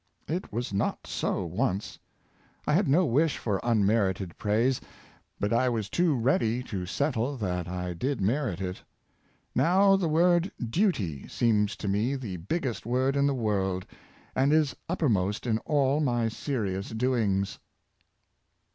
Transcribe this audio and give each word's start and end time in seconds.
It 0.27 0.51
was 0.51 0.73
not 0.73 1.05
so 1.05 1.45
once. 1.45 1.99
I 2.65 2.73
had 2.73 2.87
no 2.87 3.05
wish 3.05 3.37
for 3.37 3.63
un 3.63 3.85
merited 3.85 4.35
praise, 4.35 4.81
but 5.39 5.53
I 5.53 5.69
was 5.69 5.91
too 5.91 6.15
ready 6.15 6.63
to 6.63 6.87
settle 6.87 7.37
that 7.37 7.67
I 7.67 7.93
did 7.93 8.19
His 8.19 8.27
Last 8.27 8.31
Illness 8.31 8.49
and 8.49 8.57
Death, 8.73 8.77
509 9.53 9.61
merit 9.61 9.69
it. 9.69 9.69
Now, 9.69 9.95
the 9.95 10.07
word 10.09 10.51
Duty 10.71 11.27
seems 11.27 11.75
to 11.75 11.87
me 11.87 12.15
the 12.15 12.37
big 12.37 12.63
gest 12.63 12.87
word 12.87 13.15
in 13.15 13.27
the 13.27 13.35
world, 13.35 13.85
and 14.35 14.51
is 14.51 14.75
uppermost 14.89 15.45
in 15.45 15.59
all 15.67 15.99
my 15.99 16.29
serious 16.29 16.89
doings." 16.89 17.59